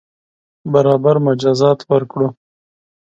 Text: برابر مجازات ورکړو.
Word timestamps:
برابر 0.73 1.15
مجازات 1.27 1.79
ورکړو. 1.91 2.27